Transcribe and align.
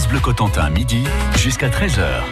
France 0.00 0.08
Bleu 0.08 0.20
Cotentin, 0.20 0.70
midi 0.70 1.04
jusqu'à 1.36 1.68
13h. 1.68 2.22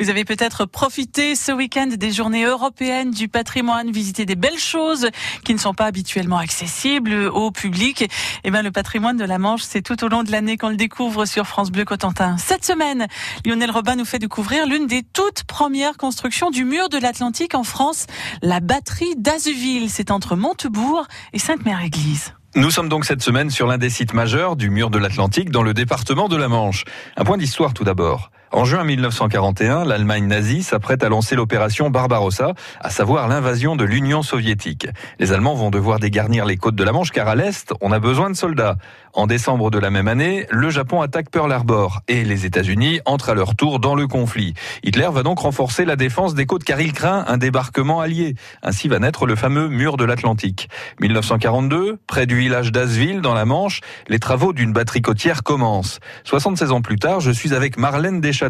Vous 0.00 0.10
avez 0.10 0.24
peut-être 0.24 0.64
profité 0.64 1.36
ce 1.36 1.52
week-end 1.52 1.86
des 1.86 2.10
journées 2.10 2.44
européennes 2.44 3.12
du 3.12 3.28
patrimoine, 3.28 3.92
visité 3.92 4.26
des 4.26 4.34
belles 4.34 4.58
choses 4.58 5.08
qui 5.44 5.54
ne 5.54 5.60
sont 5.60 5.74
pas 5.74 5.84
habituellement 5.84 6.38
accessibles 6.38 7.12
au 7.32 7.52
public. 7.52 8.10
Eh 8.42 8.50
bien, 8.50 8.62
le 8.62 8.72
patrimoine 8.72 9.16
de 9.16 9.24
la 9.24 9.38
Manche, 9.38 9.62
c'est 9.62 9.82
tout 9.82 10.02
au 10.02 10.08
long 10.08 10.24
de 10.24 10.32
l'année 10.32 10.56
qu'on 10.56 10.70
le 10.70 10.76
découvre 10.76 11.24
sur 11.24 11.46
France 11.46 11.70
Bleu 11.70 11.84
Cotentin. 11.84 12.36
Cette 12.36 12.64
semaine, 12.64 13.06
Lionel 13.46 13.70
Robin 13.70 13.94
nous 13.94 14.04
fait 14.04 14.18
découvrir 14.18 14.66
l'une 14.66 14.88
des 14.88 15.04
toutes 15.04 15.44
premières 15.44 15.96
constructions 15.96 16.50
du 16.50 16.64
mur 16.64 16.88
de 16.88 16.98
l'Atlantique 16.98 17.54
en 17.54 17.62
France, 17.62 18.06
la 18.42 18.58
batterie 18.58 19.14
d'Azuville. 19.16 19.88
C'est 19.88 20.10
entre 20.10 20.34
Montebourg 20.34 21.06
et 21.32 21.38
Sainte-Mère-Église. 21.38 22.32
Nous 22.54 22.70
sommes 22.70 22.90
donc 22.90 23.06
cette 23.06 23.22
semaine 23.22 23.48
sur 23.48 23.66
l'un 23.66 23.78
des 23.78 23.88
sites 23.88 24.12
majeurs 24.12 24.56
du 24.56 24.68
mur 24.68 24.90
de 24.90 24.98
l'Atlantique 24.98 25.50
dans 25.50 25.62
le 25.62 25.72
département 25.72 26.28
de 26.28 26.36
la 26.36 26.48
Manche. 26.48 26.84
Un 27.16 27.24
point 27.24 27.38
d'histoire 27.38 27.72
tout 27.72 27.82
d'abord. 27.82 28.30
En 28.52 28.66
juin 28.66 28.84
1941, 28.84 29.86
l'Allemagne 29.86 30.26
nazie 30.26 30.62
s'apprête 30.62 31.02
à 31.02 31.08
lancer 31.08 31.36
l'opération 31.36 31.88
Barbarossa, 31.88 32.52
à 32.80 32.90
savoir 32.90 33.26
l'invasion 33.26 33.76
de 33.76 33.84
l'Union 33.84 34.20
soviétique. 34.20 34.88
Les 35.18 35.32
Allemands 35.32 35.54
vont 35.54 35.70
devoir 35.70 35.98
dégarnir 35.98 36.44
les 36.44 36.58
côtes 36.58 36.74
de 36.74 36.84
la 36.84 36.92
Manche 36.92 37.12
car 37.12 37.28
à 37.28 37.34
l'Est, 37.34 37.72
on 37.80 37.92
a 37.92 37.98
besoin 37.98 38.28
de 38.28 38.36
soldats. 38.36 38.76
En 39.14 39.26
décembre 39.26 39.70
de 39.70 39.78
la 39.78 39.90
même 39.90 40.06
année, 40.06 40.46
le 40.50 40.68
Japon 40.68 41.00
attaque 41.00 41.30
Pearl 41.30 41.50
Harbor 41.50 42.00
et 42.08 42.24
les 42.24 42.44
États-Unis 42.44 43.00
entrent 43.06 43.30
à 43.30 43.34
leur 43.34 43.56
tour 43.56 43.78
dans 43.78 43.94
le 43.94 44.06
conflit. 44.06 44.52
Hitler 44.82 45.08
va 45.10 45.22
donc 45.22 45.38
renforcer 45.40 45.86
la 45.86 45.96
défense 45.96 46.34
des 46.34 46.44
côtes 46.44 46.64
car 46.64 46.80
il 46.80 46.92
craint 46.92 47.24
un 47.28 47.38
débarquement 47.38 48.00
allié. 48.00 48.34
Ainsi 48.62 48.88
va 48.88 48.98
naître 48.98 49.26
le 49.26 49.34
fameux 49.34 49.68
mur 49.68 49.96
de 49.96 50.04
l'Atlantique. 50.04 50.68
1942, 51.00 51.98
près 52.06 52.26
du 52.26 52.36
village 52.36 52.70
d'Asville 52.70 53.22
dans 53.22 53.34
la 53.34 53.46
Manche, 53.46 53.80
les 54.08 54.18
travaux 54.18 54.52
d'une 54.52 54.74
batterie 54.74 55.02
côtière 55.02 55.42
commencent. 55.42 56.00
76 56.24 56.70
ans 56.72 56.82
plus 56.82 56.98
tard, 56.98 57.20
je 57.20 57.30
suis 57.30 57.54
avec 57.54 57.78
Marlène 57.78 58.20
Deschamps 58.20 58.41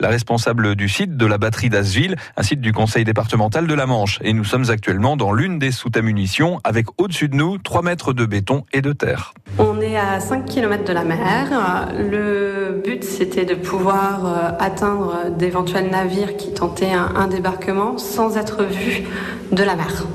La 0.00 0.08
responsable 0.08 0.74
du 0.74 0.88
site 0.88 1.16
de 1.16 1.26
la 1.26 1.38
batterie 1.38 1.68
d'Asville, 1.68 2.16
un 2.36 2.42
site 2.42 2.60
du 2.60 2.72
conseil 2.72 3.04
départemental 3.04 3.66
de 3.66 3.74
la 3.74 3.86
Manche. 3.86 4.18
Et 4.22 4.32
nous 4.32 4.44
sommes 4.44 4.70
actuellement 4.70 5.16
dans 5.16 5.32
l'une 5.32 5.58
des 5.58 5.70
soutes 5.70 5.96
à 5.96 6.02
munitions 6.02 6.60
avec 6.64 6.86
au-dessus 6.98 7.28
de 7.28 7.36
nous 7.36 7.58
3 7.58 7.82
mètres 7.82 8.12
de 8.12 8.26
béton 8.26 8.64
et 8.72 8.82
de 8.82 8.92
terre. 8.92 9.34
On 9.58 9.80
est 9.80 9.96
à 9.96 10.20
5 10.20 10.44
km 10.44 10.84
de 10.84 10.92
la 10.92 11.04
mer. 11.04 11.88
Le 11.98 12.80
but, 12.84 13.04
c'était 13.04 13.44
de 13.44 13.54
pouvoir 13.54 14.26
euh, 14.26 14.50
atteindre 14.58 15.30
d'éventuels 15.36 15.90
navires 15.90 16.36
qui 16.36 16.52
tentaient 16.52 16.92
un, 16.92 17.28
débarquement 17.28 17.98
sans 17.98 18.36
être 18.36 18.64
vus 18.64 19.04
de 19.52 19.62
la 19.62 19.76
mer. 19.76 20.06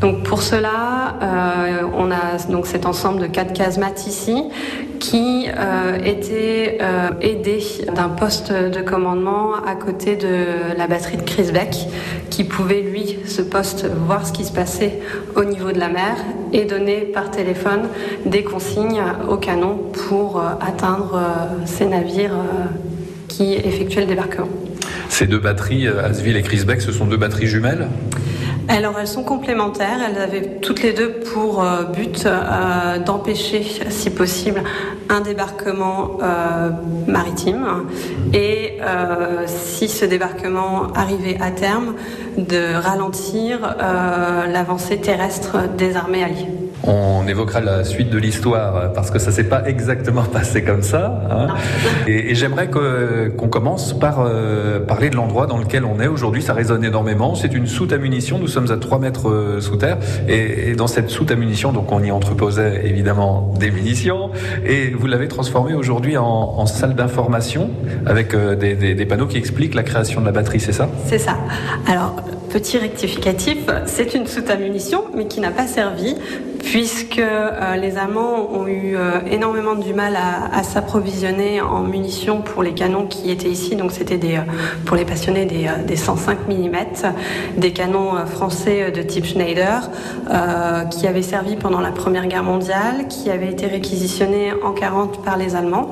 Donc 0.00 0.22
pour 0.22 0.42
cela, 0.42 1.16
euh, 1.22 1.82
on 1.96 2.10
a 2.12 2.38
donc 2.50 2.66
cet 2.66 2.86
ensemble 2.86 3.20
de 3.20 3.26
quatre 3.26 3.52
casemates 3.52 4.06
ici 4.06 4.44
qui 5.00 5.46
euh, 5.48 5.98
était 6.04 6.78
euh, 6.80 7.08
aidé 7.20 7.60
d'un 7.94 8.08
poste 8.08 8.52
de 8.52 8.80
commandement 8.80 9.54
à 9.54 9.74
côté 9.74 10.14
de 10.14 10.76
la 10.76 10.86
batterie 10.86 11.16
de 11.16 11.22
Crisbeck 11.22 11.88
qui 12.30 12.44
pouvait 12.44 12.80
lui, 12.80 13.18
ce 13.26 13.42
poste, 13.42 13.86
voir 14.06 14.24
ce 14.24 14.32
qui 14.32 14.44
se 14.44 14.52
passait 14.52 15.00
au 15.34 15.44
niveau 15.44 15.72
de 15.72 15.80
la 15.80 15.88
mer 15.88 16.16
et 16.52 16.64
donner 16.64 17.00
par 17.00 17.32
téléphone 17.32 17.88
des 18.24 18.44
consignes 18.44 19.02
au 19.28 19.36
canon 19.36 19.78
pour 20.08 20.40
atteindre 20.60 21.20
ces 21.64 21.86
navires 21.86 22.36
qui 23.26 23.54
effectuaient 23.54 24.02
le 24.02 24.06
débarquement. 24.06 24.48
Ces 25.08 25.26
deux 25.26 25.38
batteries, 25.38 25.88
Asville 25.88 26.36
et 26.36 26.42
Crisbeck, 26.42 26.80
ce 26.80 26.92
sont 26.92 27.06
deux 27.06 27.16
batteries 27.16 27.46
jumelles? 27.46 27.88
Alors 28.68 28.98
elles 28.98 29.08
sont 29.08 29.24
complémentaires, 29.24 29.98
elles 30.06 30.20
avaient 30.20 30.60
toutes 30.60 30.82
les 30.82 30.92
deux 30.92 31.12
pour 31.12 31.62
euh, 31.62 31.84
but 31.84 32.26
euh, 32.26 32.98
d'empêcher, 32.98 33.64
si 33.88 34.10
possible, 34.10 34.62
un 35.08 35.20
débarquement 35.20 36.18
euh, 36.22 36.70
maritime 37.06 37.66
et 38.32 38.78
si 39.46 39.88
ce 39.88 40.04
débarquement 40.04 40.92
arrivait 40.94 41.38
à 41.40 41.50
terme, 41.50 41.94
de 42.36 42.74
ralentir 42.74 43.76
l'avancée 44.52 44.98
terrestre 44.98 45.68
des 45.76 45.96
armées 45.96 46.22
alliées. 46.22 46.67
On 46.84 47.26
évoquera 47.26 47.60
la 47.60 47.84
suite 47.84 48.10
de 48.10 48.18
l'histoire 48.18 48.92
parce 48.92 49.10
que 49.10 49.18
ça 49.18 49.32
s'est 49.32 49.44
pas 49.44 49.66
exactement 49.66 50.22
passé 50.32 50.62
comme 50.62 50.82
ça. 50.82 51.20
Hein. 51.30 51.48
Et, 52.06 52.34
j'aimerais 52.34 52.70
qu'on 52.70 53.48
commence 53.48 53.98
par 53.98 54.26
parler 54.86 55.10
de 55.10 55.16
l'endroit 55.16 55.46
dans 55.46 55.58
lequel 55.58 55.84
on 55.84 56.00
est 56.00 56.06
aujourd'hui. 56.06 56.42
Ça 56.42 56.54
résonne 56.54 56.84
énormément. 56.84 57.34
C'est 57.34 57.54
une 57.54 57.66
soute 57.66 57.92
à 57.92 57.98
munitions. 57.98 58.38
Nous 58.38 58.48
sommes 58.48 58.70
à 58.70 58.76
3 58.76 58.98
mètres 58.98 59.28
euh, 59.28 59.60
sous 59.60 59.76
terre. 59.76 59.98
Et, 60.28 60.74
dans 60.74 60.86
cette 60.86 61.10
soute 61.10 61.30
à 61.30 61.36
munitions, 61.36 61.72
donc 61.72 61.90
on 61.92 62.02
y 62.02 62.10
entreposait 62.10 62.82
évidemment 62.84 63.54
des 63.58 63.70
munitions. 63.70 64.30
Et 64.64 64.90
vous 64.90 65.06
l'avez 65.06 65.28
transformé 65.28 65.74
aujourd'hui 65.74 66.16
en, 66.16 66.66
salle 66.66 66.94
d'information 66.94 67.70
avec 68.06 68.34
euh, 68.34 68.54
des, 68.54 68.74
des 68.74 69.06
panneaux 69.06 69.26
qui 69.26 69.38
expliquent 69.38 69.74
la 69.74 69.82
création 69.82 70.20
de 70.20 70.26
la 70.26 70.32
batterie, 70.32 70.60
c'est 70.60 70.72
ça? 70.72 70.88
C'est 71.06 71.18
ça. 71.18 71.38
Alors, 71.86 72.16
petit 72.50 72.78
rectificatif, 72.78 73.58
c'est 73.86 74.14
une 74.14 74.26
soute 74.26 74.50
à 74.50 74.56
munitions, 74.56 75.04
mais 75.16 75.26
qui 75.26 75.40
n'a 75.40 75.50
pas 75.50 75.66
servi 75.66 76.16
puisque 76.58 77.18
euh, 77.18 77.76
les 77.76 77.96
Allemands 77.96 78.50
ont 78.52 78.66
eu 78.66 78.96
euh, 78.96 79.20
énormément 79.30 79.74
du 79.74 79.94
mal 79.94 80.16
à, 80.16 80.62
s'approvisionner 80.62 81.60
en 81.60 81.80
munitions 81.80 82.42
pour 82.42 82.62
les 82.62 82.72
canons 82.72 83.06
qui 83.06 83.30
étaient 83.30 83.48
ici. 83.48 83.76
Donc 83.76 83.92
c'était 83.92 84.18
euh, 84.36 84.40
pour 84.84 84.96
les 84.96 85.04
passionnés 85.04 85.46
des, 85.46 85.68
des 85.86 85.96
105 85.96 86.48
mm, 86.48 86.76
des 87.56 87.72
canons 87.72 88.26
français 88.26 88.90
de 88.90 89.02
type 89.02 89.24
Schneider, 89.24 89.90
qui 90.90 91.06
avaient 91.06 91.22
servi 91.22 91.56
pendant 91.56 91.80
la 91.80 91.90
Première 91.90 92.26
Guerre 92.26 92.42
mondiale, 92.42 93.08
qui 93.08 93.30
avaient 93.30 93.50
été 93.50 93.66
réquisitionnés 93.66 94.52
en 94.64 94.72
40 94.72 95.24
par 95.24 95.36
les 95.36 95.54
Allemands 95.54 95.90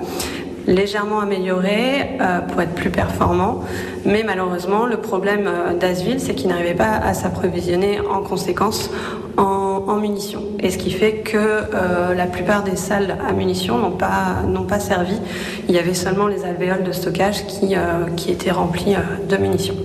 légèrement 0.67 1.21
améliorés 1.21 2.19
pour 2.49 2.61
être 2.61 2.75
plus 2.75 2.91
performants. 2.91 3.63
Mais 4.05 4.25
malheureusement, 4.25 4.87
le 4.87 4.97
problème 4.97 5.49
d'Asville, 5.79 6.19
c'est 6.19 6.35
qu'il 6.35 6.49
n'arrivait 6.49 6.75
pas 6.75 6.93
à 6.93 7.15
s'approvisionner 7.15 8.01
en 8.01 8.21
conséquence 8.21 8.91
en 9.37 9.66
en, 9.87 9.97
munitions. 9.97 10.43
Et 10.61 10.71
ce 10.71 10.79
qui 10.79 10.91
fait 10.91 11.19
que 11.19 11.37
euh, 11.37 12.15
la 12.15 12.27
plupart 12.27 12.63
des 12.65 12.77
salles 12.77 13.17
à 13.27 13.33
munitions 13.33 13.79
n'ont 13.79 13.91
pas, 14.67 14.79
servi. 14.79 15.19
Il 15.69 15.75
y 15.75 15.79
avait 15.79 15.95
seulement 15.95 16.27
les 16.27 16.45
alvéoles 16.45 16.85
de 16.85 16.93
stockage 16.93 17.47
qui, 17.47 17.77
euh, 17.77 18.07
qui 18.17 18.31
étaient 18.31 18.51
remplis 18.51 18.95
euh, 18.95 19.27
de 19.27 19.37
munitions. 19.37 19.77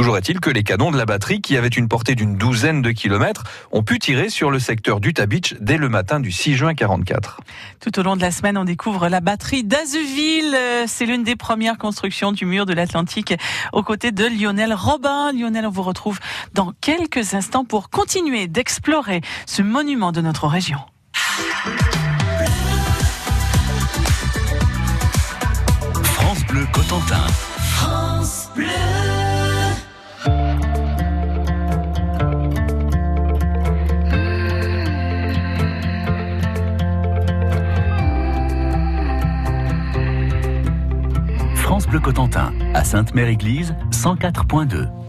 Toujours 0.00 0.16
est-il 0.16 0.40
que 0.40 0.48
les 0.48 0.62
canons 0.62 0.90
de 0.90 0.96
la 0.96 1.04
batterie, 1.04 1.42
qui 1.42 1.58
avaient 1.58 1.68
une 1.68 1.86
portée 1.86 2.14
d'une 2.14 2.34
douzaine 2.36 2.80
de 2.80 2.90
kilomètres, 2.90 3.44
ont 3.70 3.82
pu 3.82 3.98
tirer 3.98 4.30
sur 4.30 4.50
le 4.50 4.58
secteur 4.58 4.98
d'Utah 4.98 5.26
Beach 5.26 5.56
dès 5.60 5.76
le 5.76 5.90
matin 5.90 6.20
du 6.20 6.32
6 6.32 6.54
juin 6.54 6.72
44. 6.72 7.42
Tout 7.80 7.98
au 7.98 8.02
long 8.02 8.16
de 8.16 8.22
la 8.22 8.30
semaine, 8.30 8.56
on 8.56 8.64
découvre 8.64 9.10
la 9.10 9.20
batterie 9.20 9.62
d'Azuville. 9.62 10.56
C'est 10.86 11.04
l'une 11.04 11.22
des 11.22 11.36
premières 11.36 11.76
constructions 11.76 12.32
du 12.32 12.46
mur 12.46 12.64
de 12.64 12.72
l'Atlantique 12.72 13.34
aux 13.74 13.82
côtés 13.82 14.10
de 14.10 14.24
Lionel 14.24 14.72
Robin. 14.72 15.32
Lionel, 15.34 15.66
on 15.66 15.70
vous 15.70 15.82
retrouve 15.82 16.18
dans 16.54 16.72
quelques 16.80 17.34
instants 17.34 17.66
pour 17.66 17.90
continuer 17.90 18.46
d'explorer 18.46 19.20
ce 19.44 19.60
monument 19.60 20.12
de 20.12 20.22
notre 20.22 20.46
région. 20.46 20.78
France 26.02 26.46
Bleu 26.48 26.66
Cotentin. 26.72 27.26
France 27.58 28.48
Bleu. 28.56 29.19
Cotentin, 41.98 42.52
à 42.74 42.84
Sainte-Mère-Église, 42.84 43.74
104.2. 43.90 44.99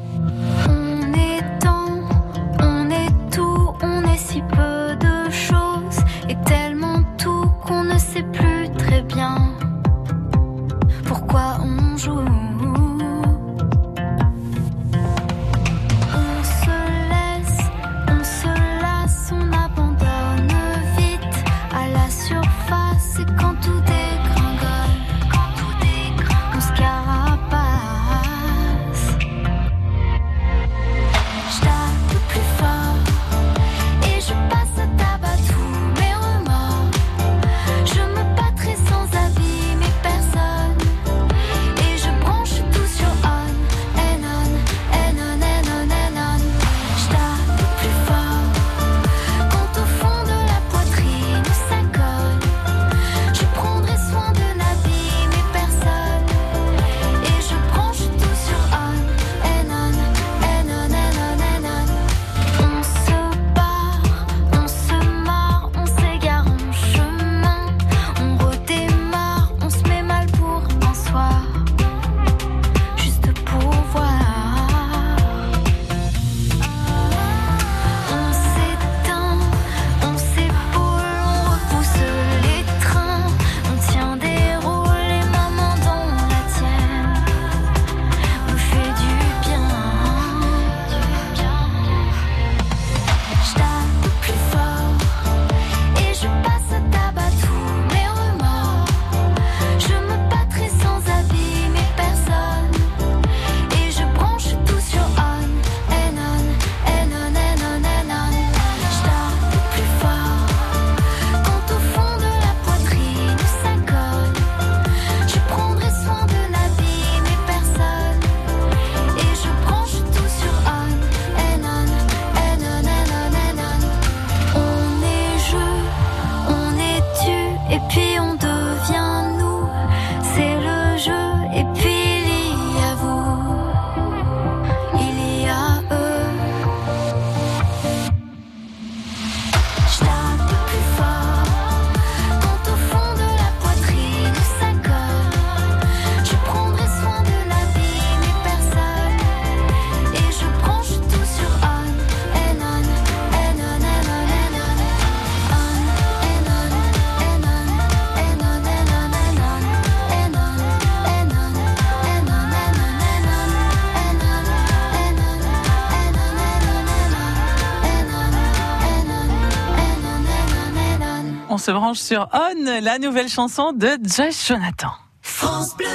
se 171.58 171.72
branche 171.72 172.00
sur 172.00 172.28
On, 172.34 172.82
la 172.82 173.00
nouvelle 173.00 173.30
chanson 173.30 173.74
de 173.74 173.90
Joyce 174.04 174.48
Jonathan. 174.48 174.92
France 175.22 175.76
Bleu. 175.76 175.88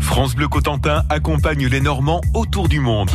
France 0.00 0.34
Bleu 0.34 0.48
Cotentin 0.48 1.02
accompagne 1.10 1.66
les 1.66 1.80
Normands 1.80 2.20
autour 2.34 2.68
du 2.68 2.80
monde. 2.80 3.10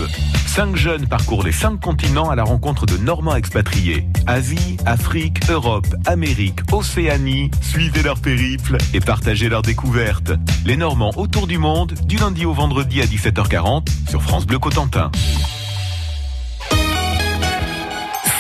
Cinq 0.47 0.75
jeunes 0.75 1.07
parcourent 1.07 1.43
les 1.43 1.51
cinq 1.51 1.79
continents 1.79 2.29
à 2.29 2.35
la 2.35 2.43
rencontre 2.43 2.85
de 2.85 2.97
Normands 2.97 3.35
expatriés. 3.35 4.05
Asie, 4.27 4.77
Afrique, 4.85 5.49
Europe, 5.49 5.87
Amérique, 6.05 6.59
Océanie. 6.71 7.49
Suivez 7.61 8.03
leur 8.03 8.19
périple 8.19 8.77
et 8.93 8.99
partagez 8.99 9.47
leurs 9.47 9.61
découvertes. 9.61 10.33
Les 10.65 10.75
Normands 10.75 11.13
autour 11.15 11.47
du 11.47 11.57
monde, 11.57 11.93
du 12.05 12.17
lundi 12.17 12.45
au 12.45 12.53
vendredi 12.53 13.01
à 13.01 13.05
17h40 13.05 13.87
sur 14.09 14.21
France 14.21 14.45
Bleu 14.45 14.59
Cotentin. 14.59 15.09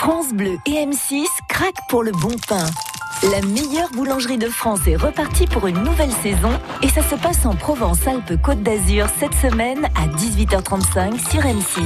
France 0.01 0.33
Bleu 0.33 0.57
et 0.65 0.83
M6 0.83 1.27
craquent 1.47 1.87
pour 1.87 2.01
le 2.01 2.11
bon 2.11 2.35
pain. 2.47 2.65
La 3.31 3.39
meilleure 3.41 3.91
boulangerie 3.91 4.39
de 4.39 4.49
France 4.49 4.79
est 4.87 4.95
repartie 4.95 5.45
pour 5.45 5.67
une 5.67 5.77
nouvelle 5.83 6.11
saison 6.23 6.49
et 6.81 6.89
ça 6.89 7.03
se 7.03 7.13
passe 7.13 7.45
en 7.45 7.53
Provence-Alpes-Côte 7.53 8.63
d'Azur 8.63 9.05
cette 9.19 9.35
semaine 9.35 9.85
à 9.93 10.07
18h35 10.07 11.19
sur 11.29 11.41
M6. 11.41 11.83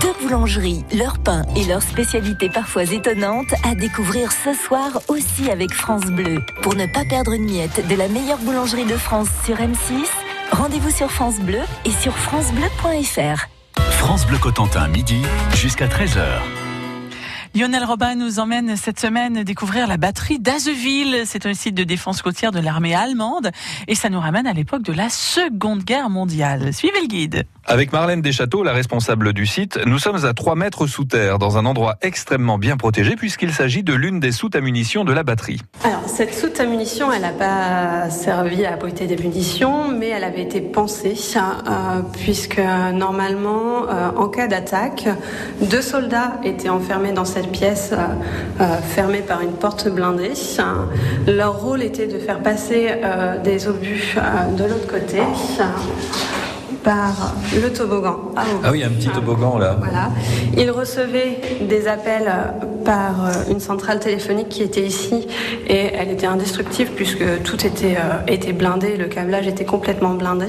Deux 0.00 0.12
boulangeries, 0.20 0.84
leur 0.98 1.20
pain 1.20 1.44
et 1.54 1.64
leurs 1.66 1.82
spécialités 1.82 2.48
parfois 2.48 2.92
étonnantes 2.92 3.54
à 3.62 3.76
découvrir 3.76 4.32
ce 4.32 4.52
soir 4.52 4.88
aussi 5.06 5.48
avec 5.48 5.72
France 5.72 6.06
Bleu. 6.06 6.40
Pour 6.60 6.74
ne 6.74 6.86
pas 6.86 7.04
perdre 7.08 7.34
une 7.34 7.44
miette 7.44 7.86
de 7.86 7.94
la 7.94 8.08
meilleure 8.08 8.38
boulangerie 8.38 8.86
de 8.86 8.96
France 8.96 9.28
sur 9.44 9.58
M6, 9.58 10.08
rendez-vous 10.50 10.90
sur 10.90 11.08
France 11.08 11.38
Bleu 11.38 11.60
et 11.84 11.92
sur 11.92 12.18
francebleu.fr. 12.18 13.46
France 13.92 14.26
Bleu 14.26 14.38
Cotentin, 14.38 14.88
midi 14.88 15.22
jusqu'à 15.54 15.86
13h. 15.86 16.63
Lionel 17.56 17.84
Robin 17.84 18.16
nous 18.16 18.40
emmène 18.40 18.76
cette 18.76 18.98
semaine 18.98 19.44
découvrir 19.44 19.86
la 19.86 19.96
batterie 19.96 20.40
d'Azeville. 20.40 21.22
C'est 21.24 21.46
un 21.46 21.54
site 21.54 21.76
de 21.76 21.84
défense 21.84 22.20
côtière 22.20 22.50
de 22.50 22.58
l'armée 22.58 22.96
allemande 22.96 23.52
et 23.86 23.94
ça 23.94 24.10
nous 24.10 24.18
ramène 24.18 24.48
à 24.48 24.52
l'époque 24.52 24.82
de 24.82 24.92
la 24.92 25.08
Seconde 25.08 25.84
Guerre 25.84 26.10
mondiale. 26.10 26.74
Suivez 26.74 27.00
le 27.00 27.06
guide. 27.06 27.44
Avec 27.66 27.94
Marlène 27.94 28.20
Deschâteaux, 28.20 28.62
la 28.62 28.74
responsable 28.74 29.32
du 29.32 29.46
site, 29.46 29.80
nous 29.86 29.98
sommes 29.98 30.26
à 30.26 30.34
3 30.34 30.54
mètres 30.54 30.86
sous 30.86 31.04
terre, 31.04 31.38
dans 31.38 31.56
un 31.56 31.64
endroit 31.64 31.96
extrêmement 32.02 32.58
bien 32.58 32.76
protégé 32.76 33.16
puisqu'il 33.16 33.52
s'agit 33.52 33.82
de 33.82 33.94
l'une 33.94 34.20
des 34.20 34.32
soutes 34.32 34.54
à 34.54 34.60
munitions 34.60 35.02
de 35.04 35.14
la 35.14 35.22
batterie. 35.22 35.62
Alors, 35.82 36.02
cette 36.06 36.34
soute 36.34 36.60
à 36.60 36.66
munitions, 36.66 37.10
elle 37.10 37.22
n'a 37.22 37.32
pas 37.32 38.10
servi 38.10 38.66
à 38.66 38.74
abriter 38.74 39.06
des 39.06 39.16
munitions, 39.16 39.88
mais 39.88 40.08
elle 40.08 40.24
avait 40.24 40.42
été 40.42 40.60
pensée, 40.60 41.14
euh, 41.36 42.02
puisque 42.12 42.60
normalement, 42.92 43.88
euh, 43.88 44.10
en 44.14 44.28
cas 44.28 44.46
d'attaque, 44.46 45.08
deux 45.62 45.82
soldats 45.82 46.34
étaient 46.44 46.68
enfermés 46.68 47.12
dans 47.12 47.24
cette 47.24 47.50
pièce 47.50 47.92
euh, 47.94 48.76
fermée 48.94 49.22
par 49.22 49.40
une 49.40 49.52
porte 49.52 49.88
blindée. 49.88 50.32
Leur 51.26 51.60
rôle 51.60 51.82
était 51.82 52.08
de 52.08 52.18
faire 52.18 52.40
passer 52.40 52.90
des 53.42 53.68
obus 53.68 54.16
de 54.56 54.64
l'autre 54.64 54.86
côté 54.86 55.20
par 56.84 57.34
le 57.60 57.72
toboggan. 57.72 58.16
Ah, 58.36 58.42
ah 58.62 58.70
oui, 58.70 58.84
un 58.84 58.90
petit 58.90 59.08
toboggan 59.08 59.58
là. 59.58 59.76
Voilà. 59.78 60.10
Il 60.56 60.70
recevait 60.70 61.40
des 61.62 61.88
appels 61.88 62.30
par 62.84 63.26
euh, 63.26 63.50
une 63.50 63.60
centrale 63.60 63.98
téléphonique 63.98 64.50
qui 64.50 64.62
était 64.62 64.82
ici 64.82 65.26
et 65.66 65.90
elle 65.94 66.10
était 66.10 66.26
indestructible 66.26 66.90
puisque 66.94 67.42
tout 67.42 67.66
était, 67.66 67.96
euh, 67.96 68.20
était 68.28 68.52
blindé, 68.52 68.96
le 68.96 69.06
câblage 69.06 69.46
était 69.46 69.64
complètement 69.64 70.14
blindé. 70.14 70.44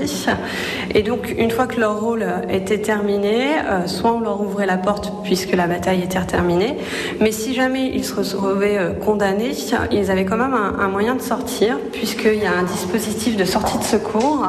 Et 0.94 1.02
donc 1.02 1.34
une 1.38 1.50
fois 1.50 1.68
que 1.68 1.80
leur 1.80 2.02
rôle 2.02 2.26
était 2.50 2.80
terminé, 2.80 3.58
euh, 3.66 3.88
soit 3.88 4.12
on 4.12 4.20
leur 4.20 4.42
ouvrait 4.42 4.66
la 4.66 4.78
porte 4.78 5.14
puisque 5.24 5.54
la 5.54 5.68
bataille 5.68 6.04
était 6.04 6.22
terminée, 6.26 6.76
mais 7.22 7.32
si 7.32 7.54
jamais 7.54 7.92
ils 7.94 8.04
se 8.04 8.14
retrouvaient 8.14 8.78
condamnés, 9.04 9.54
ils 9.92 10.12
avaient 10.12 10.26
quand 10.26 10.38
même 10.38 10.54
un, 10.54 10.80
un 10.80 10.90
moyen 10.90 11.16
de 11.16 11.22
sortir 11.22 11.78
puisqu'il 11.94 12.44
y 12.44 12.46
a 12.46 12.52
un 12.52 12.64
dispositif 12.64 13.38
de 13.38 13.46
sortie 13.46 13.78
de 13.78 13.84
secours. 13.84 14.46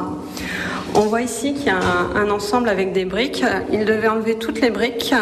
On 0.98 1.08
voit 1.08 1.20
ici 1.20 1.52
qu'il 1.52 1.66
y 1.66 1.68
a 1.68 1.78
un, 2.14 2.30
ensemble 2.30 2.70
avec 2.70 2.92
des 2.92 3.04
briques. 3.04 3.44
Il 3.70 3.84
devait 3.84 4.08
enlever 4.08 4.36
toutes 4.36 4.62
les 4.62 4.70
briques, 4.70 5.14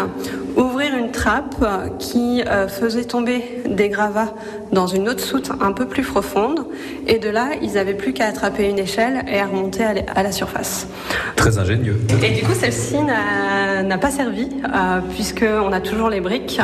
ouvrir 0.57 0.97
une 0.97 1.11
trappe 1.11 1.65
qui 1.99 2.43
euh, 2.43 2.69
faisait 2.69 3.05
tomber 3.05 3.63
des 3.69 3.89
gravats 3.89 4.35
dans 4.73 4.87
une 4.87 5.09
autre 5.09 5.21
soute 5.21 5.51
un 5.61 5.73
peu 5.73 5.87
plus 5.87 6.03
profonde. 6.03 6.67
Et 7.07 7.19
de 7.19 7.29
là, 7.29 7.51
ils 7.63 7.75
n'avaient 7.75 7.95
plus 7.95 8.13
qu'à 8.13 8.27
attraper 8.27 8.69
une 8.69 8.79
échelle 8.79 9.25
et 9.29 9.41
à 9.41 9.47
remonter 9.47 9.85
à 9.85 10.23
la 10.23 10.33
surface. 10.33 10.89
Très 11.37 11.59
ingénieux. 11.59 11.99
Et 12.23 12.31
du 12.31 12.43
coup, 12.43 12.55
celle-ci 12.55 12.97
n'a 13.03 13.99
pas 13.99 14.11
servi, 14.11 14.49
euh, 14.65 15.01
puisqu'on 15.15 15.73
a 15.73 15.81
toujours 15.81 16.09
les 16.09 16.21
briques. 16.21 16.61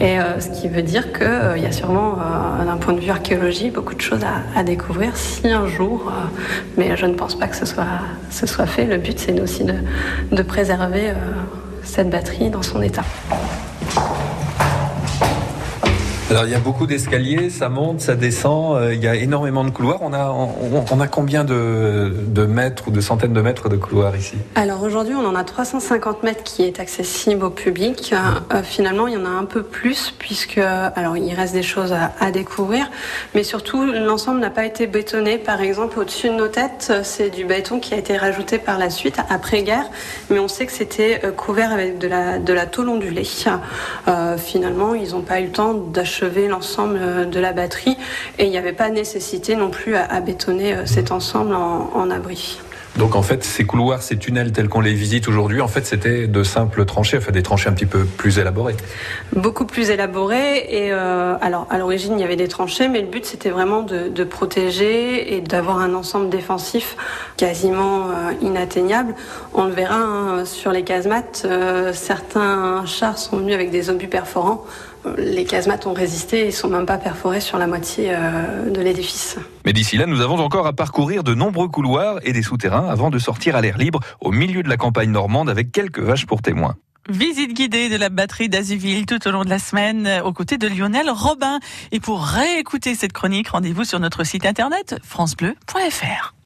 Et 0.00 0.18
euh, 0.18 0.40
ce 0.40 0.48
qui 0.50 0.68
veut 0.68 0.82
dire 0.82 1.12
qu'il 1.12 1.62
y 1.62 1.66
a 1.66 1.72
sûrement, 1.72 2.18
d'un 2.64 2.76
point 2.76 2.94
de 2.94 3.00
vue 3.00 3.10
archéologie, 3.10 3.70
beaucoup 3.70 3.94
de 3.94 4.00
choses 4.00 4.24
à, 4.24 4.58
à 4.58 4.62
découvrir 4.62 5.16
si 5.16 5.48
un 5.48 5.66
jour, 5.66 6.12
mais 6.76 6.96
je 6.96 7.06
ne 7.06 7.14
pense 7.14 7.34
pas 7.34 7.46
que 7.46 7.56
ce 7.56 7.66
soit 7.66 7.84
ce 8.30 8.46
soit 8.46 8.66
fait. 8.66 8.84
Le 8.84 8.98
but, 8.98 9.18
c'est 9.18 9.40
aussi 9.40 9.64
de, 9.64 10.42
préserver 10.42 11.10
euh, 11.10 11.14
cette 11.88 12.10
batterie 12.10 12.50
dans 12.50 12.62
son 12.62 12.82
état. 12.82 13.04
Alors 16.30 16.44
il 16.44 16.50
y 16.50 16.54
a 16.54 16.58
beaucoup 16.58 16.86
d'escaliers, 16.86 17.48
ça 17.48 17.70
monte, 17.70 18.02
ça 18.02 18.14
descend, 18.14 18.76
euh, 18.76 18.92
il 18.92 19.02
y 19.02 19.08
a 19.08 19.14
énormément 19.14 19.64
de 19.64 19.70
couloirs. 19.70 20.00
On 20.02 20.12
a, 20.12 20.30
on, 20.30 21.00
a 21.00 21.06
combien 21.06 21.42
de, 21.42 22.12
de, 22.26 22.44
mètres 22.44 22.88
ou 22.88 22.90
de 22.90 23.00
centaines 23.00 23.32
de 23.32 23.40
mètres 23.40 23.70
de 23.70 23.76
couloirs 23.76 24.14
ici? 24.14 24.34
Alors 24.54 24.82
aujourd'hui 24.82 25.14
on 25.14 25.26
en 25.26 25.34
a 25.34 25.42
350 25.42 26.24
mètres 26.24 26.44
qui 26.44 26.64
est 26.64 26.80
accessible 26.80 27.44
au 27.44 27.48
public. 27.48 28.12
Euh, 28.52 28.62
finalement 28.62 29.06
il 29.06 29.14
y 29.14 29.16
en 29.16 29.24
a 29.24 29.30
un 29.30 29.46
peu 29.46 29.62
plus 29.62 30.12
puisque 30.18 30.58
alors 30.58 31.16
il 31.16 31.32
reste 31.32 31.54
des 31.54 31.62
choses 31.62 31.94
à, 31.94 32.30
découvrir, 32.30 32.90
mais 33.34 33.42
surtout 33.42 33.86
l'ensemble 33.86 34.40
n'a 34.40 34.50
pas 34.50 34.66
été 34.66 34.86
bétonné. 34.86 35.38
Par 35.38 35.62
exemple 35.62 35.98
au-dessus 35.98 36.28
de 36.28 36.34
nos 36.34 36.48
têtes 36.48 36.92
c'est 37.04 37.30
du 37.30 37.46
béton 37.46 37.80
qui 37.80 37.94
a 37.94 37.96
été 37.96 38.18
rajouté 38.18 38.58
par 38.58 38.78
la 38.78 38.90
suite 38.90 39.16
après 39.30 39.62
guerre, 39.62 39.86
mais 40.28 40.38
on 40.40 40.48
sait 40.48 40.66
que 40.66 40.72
c'était 40.72 41.22
euh, 41.24 41.32
couvert 41.32 41.72
avec 41.72 41.96
de 41.96 42.06
la, 42.06 42.38
de 42.38 42.52
la 42.52 42.66
tôle 42.66 42.90
ondulée. 42.90 43.26
finalement 44.36 44.94
ils 44.94 45.12
n'ont 45.12 45.22
pas 45.22 45.40
eu 45.40 45.44
le 45.44 45.52
temps 45.52 45.72
d'acheter 45.72 46.17
l'ensemble 46.48 46.98
euh, 47.00 47.24
de 47.24 47.40
la 47.40 47.52
batterie 47.52 47.96
et 48.38 48.44
il 48.44 48.50
n'y 48.50 48.58
avait 48.58 48.72
pas 48.72 48.90
nécessité 48.90 49.56
non 49.56 49.70
plus 49.70 49.96
à, 49.96 50.20
bétonner 50.20 50.74
euh, 50.74 50.86
cet 50.86 51.12
ensemble 51.12 51.54
en, 51.54 52.10
abri. 52.10 52.58
Donc 52.96 53.14
en 53.14 53.22
fait, 53.22 53.44
ces 53.44 53.64
couloirs, 53.64 54.02
ces 54.02 54.16
tunnels 54.16 54.50
tels 54.50 54.68
qu'on 54.68 54.80
les 54.80 54.94
visite 54.94 55.28
aujourd'hui, 55.28 55.60
en 55.60 55.68
fait, 55.68 55.86
c'était 55.86 56.26
de 56.26 56.42
simples 56.42 56.84
tranchées, 56.84 57.18
enfin 57.18 57.30
des 57.30 57.42
tranchées 57.44 57.68
un 57.68 57.72
petit 57.72 57.86
peu 57.86 58.04
plus 58.04 58.38
élaborées. 58.38 58.74
Beaucoup 59.36 59.66
plus 59.66 59.90
élaborées. 59.90 60.66
Et 60.68 60.92
euh, 60.92 61.36
alors, 61.40 61.68
à 61.70 61.78
l'origine, 61.78 62.14
il 62.18 62.20
y 62.20 62.24
avait 62.24 62.34
des 62.34 62.48
tranchées, 62.48 62.88
mais 62.88 63.00
le 63.00 63.06
but, 63.06 63.24
c'était 63.24 63.50
vraiment 63.50 63.82
de, 63.82 64.24
protéger 64.24 65.36
et 65.36 65.40
d'avoir 65.40 65.78
un 65.78 65.94
ensemble 65.94 66.28
défensif 66.28 66.96
quasiment 67.36 68.08
inatteignable. 68.42 69.14
On 69.54 69.64
le 69.64 69.72
verra 69.72 69.96
hein, 69.96 70.44
sur 70.44 70.72
les 70.72 70.82
casemates. 70.82 71.46
certains 71.92 72.84
chars 72.84 73.18
sont 73.18 73.36
venus 73.36 73.54
avec 73.54 73.70
des 73.70 73.90
obus 73.90 74.08
perforants 74.08 74.64
les 75.16 75.44
casemates 75.44 75.86
ont 75.86 75.92
résisté 75.92 76.46
et 76.46 76.50
sont 76.50 76.68
même 76.68 76.86
pas 76.86 76.98
perforés 76.98 77.40
sur 77.40 77.58
la 77.58 77.66
moitié 77.66 78.10
euh, 78.10 78.70
de 78.70 78.80
l'édifice. 78.80 79.36
Mais 79.64 79.72
d'ici 79.72 79.96
là, 79.96 80.06
nous 80.06 80.20
avons 80.20 80.38
encore 80.38 80.66
à 80.66 80.72
parcourir 80.72 81.24
de 81.24 81.34
nombreux 81.34 81.68
couloirs 81.68 82.18
et 82.22 82.32
des 82.32 82.42
souterrains 82.42 82.88
avant 82.88 83.10
de 83.10 83.18
sortir 83.18 83.56
à 83.56 83.60
l'air 83.60 83.78
libre 83.78 84.00
au 84.20 84.32
milieu 84.32 84.62
de 84.62 84.68
la 84.68 84.76
campagne 84.76 85.10
normande 85.10 85.50
avec 85.50 85.72
quelques 85.72 86.00
vaches 86.00 86.26
pour 86.26 86.42
témoins. 86.42 86.74
Visite 87.08 87.54
guidée 87.54 87.88
de 87.88 87.96
la 87.96 88.10
batterie 88.10 88.50
d'Azuville 88.50 89.06
tout 89.06 89.26
au 89.26 89.30
long 89.30 89.42
de 89.42 89.48
la 89.48 89.58
semaine 89.58 90.06
euh, 90.06 90.22
aux 90.22 90.32
côtés 90.32 90.58
de 90.58 90.68
Lionel 90.68 91.08
Robin. 91.10 91.58
Et 91.90 92.00
pour 92.00 92.22
réécouter 92.22 92.94
cette 92.94 93.12
chronique, 93.12 93.48
rendez-vous 93.48 93.84
sur 93.84 93.98
notre 93.98 94.24
site 94.24 94.44
internet 94.44 94.96
francebleu.fr. 95.02 96.34